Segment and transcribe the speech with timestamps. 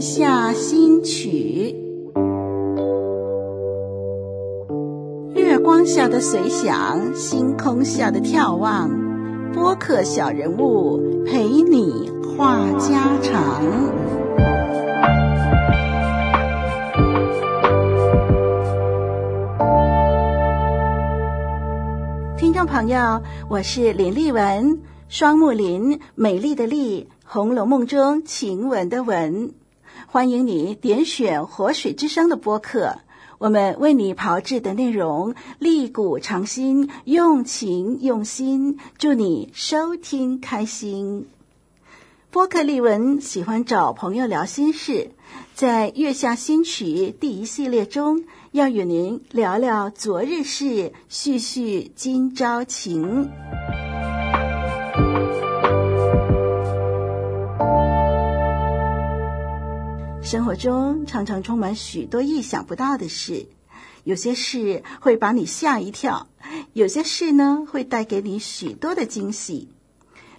[0.00, 1.74] 下新曲，
[5.34, 8.88] 月光下的随想，星空下的眺望，
[9.52, 13.62] 播客小人物陪你话家常。
[22.36, 27.08] 听众朋友，我是林丽文，双木林，美丽的丽。
[27.30, 29.50] 《红楼梦》中晴雯的雯，
[30.10, 32.96] 欢迎你点选活水之声的播客。
[33.36, 41.28] 我们为你炮制的内容，丽骨长新，用情用心，祝你收听开心。
[42.30, 45.10] 播客丽文喜欢找朋友聊心事，
[45.54, 53.28] 在月下新曲第一系列中，要与您聊聊昨日事，叙叙今朝情。
[60.30, 63.46] 生活中常常充满许多意想不到的事，
[64.04, 66.28] 有些事会把你吓一跳，
[66.74, 69.70] 有些事呢会带给你许多的惊喜。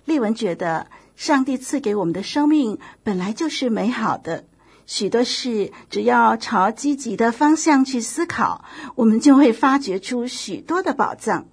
[0.05, 4.45] 丽文觉得，上帝赐给我们的生命本来就是美好的，
[4.85, 11.47] 许多事只要朝积极的方向去思考，我们就会发掘出许多的宝藏。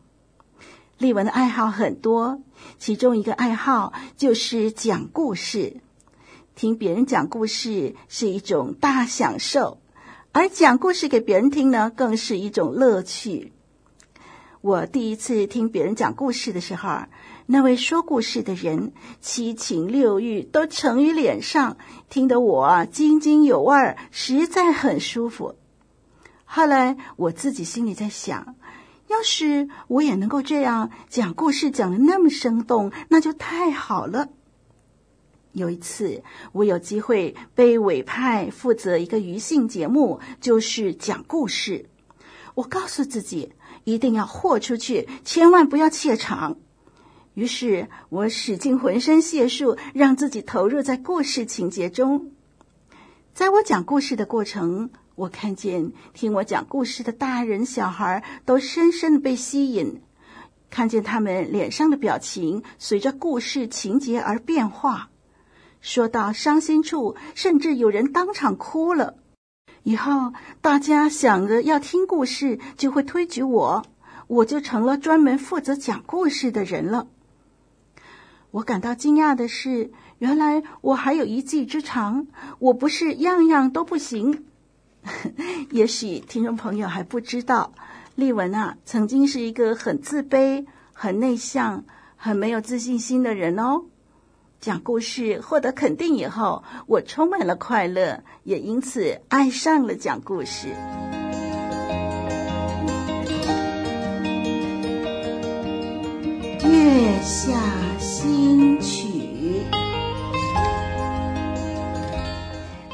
[0.98, 2.42] 丽文的爱好很多，
[2.78, 5.78] 其中一个爱好就是讲故事。
[6.56, 9.78] 听别人讲故事是一种大享受，
[10.32, 13.52] 而讲故事给别人听呢，更是一种乐趣。
[14.62, 17.02] 我第一次听别人讲故事的时候，
[17.44, 21.76] 那位说故事的人七情六欲都呈于脸上，
[22.08, 25.56] 听得我津津有味，实在很舒服。
[26.46, 28.56] 后来我自己心里在想，
[29.08, 34.30] 要是我也能够这样讲故事，讲的那么生动，那就太好了。
[35.56, 41.86] 有一次，我有机会被委派负责一个余兴节目，就是讲故事。
[42.54, 43.54] 我告诉自己
[43.84, 46.58] 一定要豁出去，千万不要怯场。
[47.32, 52.32] 于是我使尽浑身解数，让自己投入在故事情节中。
[53.32, 60.02] 在我讲故事的过程，我看见听我讲故事的大人小孩都深深的被吸引，
[60.68, 65.08] 看见他们脸上的表情随着故事情节而变化。
[65.86, 69.14] 说到伤心处，甚至有人当场哭了。
[69.84, 73.84] 以后大家想着要听故事，就会推举我，
[74.26, 77.06] 我就成了专门负责讲故事的人了。
[78.50, 82.26] 我感到惊讶的是，原来我还有一技之长，
[82.58, 84.44] 我不是样样都不行。
[85.70, 87.72] 也许听众朋友还不知道，
[88.16, 91.84] 丽文啊，曾经是一个很自卑、很内向、
[92.16, 93.84] 很没有自信心的人哦。
[94.60, 100.68] 讲故事获得肯定以后，我充满了快乐，也因此爱上了讲故事。
[106.64, 107.60] 月下
[107.98, 109.62] 新曲。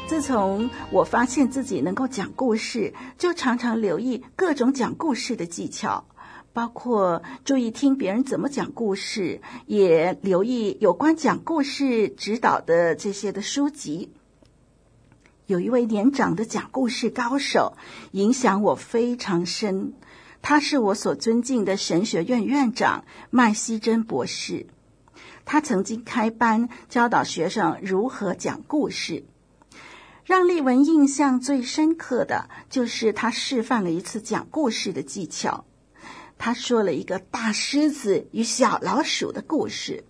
[0.07, 6.05] 自从我发现自己能够讲故事，就常常留意各种讲故事的技巧。
[6.53, 14.11] 包括注意听别人怎么讲故事，也留意有关讲故事指导的这些的书籍。
[15.47, 17.75] 有一位年长的讲故事高手，
[18.11, 19.93] 影响我非常深。
[20.41, 24.67] 他是我所尊敬的神学院院长麦希珍博士。
[25.45, 29.25] 他曾经开班教导学生如何讲故事。
[30.23, 35.65] 让丽文印象最深刻的就是他示范了一次讲故事的技巧。
[36.45, 40.03] 他说了一个大狮子与小老鼠的故事。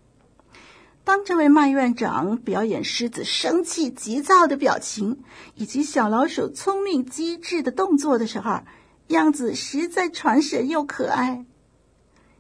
[1.04, 5.20] 当这位麦院长表演狮子生气急躁的表情，
[5.54, 8.62] 以及小老鼠聪明机智的动作的时候，
[9.10, 11.46] 样子实在传神又可爱。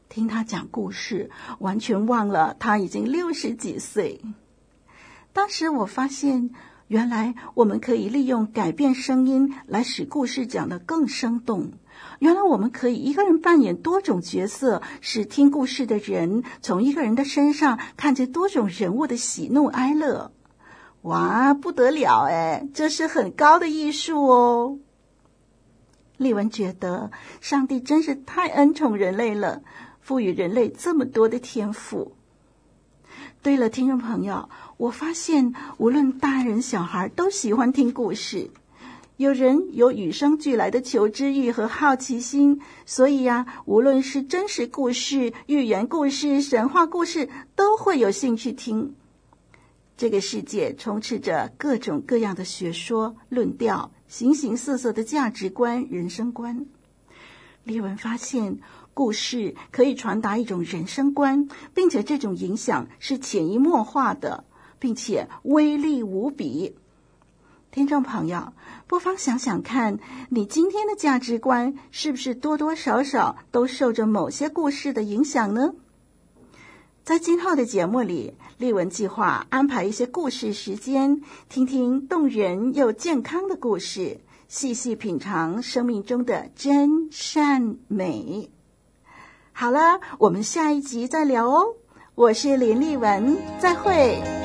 [0.09, 4.19] 听他讲故事，完全忘了他已经六十几岁。
[5.33, 6.49] 当时我发现，
[6.87, 11.73] 原来我们可以利用改变声音来使故事讲得更生动。
[12.19, 20.31] 原来我们可以一个人扮演多种角色，使听故事的人从一个人的身上看见多种人物的喜怒哀乐。
[21.01, 24.77] 哇，不得了哎，这是很高的艺术哦。
[26.15, 27.11] 丽文觉得
[27.41, 29.63] 上帝真是太恩宠人类了，
[29.99, 32.13] 赋予人类这么多的天赋。
[33.41, 34.47] 对了，听众朋友，
[34.77, 38.51] 我发现无论大人小孩都喜欢听故事。
[39.23, 48.93] 有人有与生俱来的求知欲和好奇心，所以呀，无论是真实故事、寓言故事、神话故事，都会有兴趣听。
[49.95, 56.65] 这个世界充斥着各种各样的学说、论调、形形色色的价值观、人生观。
[57.63, 58.59] 丽文发现，
[58.93, 64.43] 故事可以传达一种人生观，并且这种影响是潜移默化的，
[64.79, 66.75] 并且威力无比。
[67.73, 68.53] 听众朋友，
[68.85, 69.97] 不妨想想看，
[70.29, 75.73] 你今天的价值观是不是多多少少都受着某些故事的影响呢？
[77.03, 88.51] 在今后的节目里，丽文计划安排一些故事时间，听听动人又健康的故事，细细品尝生命中的真善美。
[89.51, 91.73] 好了，我们下一集再聊哦。
[92.13, 94.42] 我是林丽文，再会。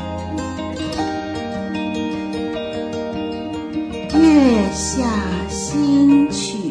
[4.20, 5.04] 月下
[5.48, 6.67] 新曲。